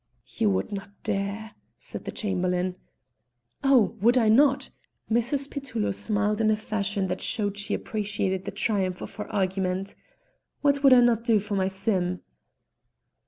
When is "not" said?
0.71-0.89, 4.29-4.71, 11.01-11.23